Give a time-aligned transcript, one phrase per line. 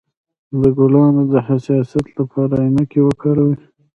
[0.61, 3.55] د ګلانو د حساسیت لپاره عینکې وکاروئ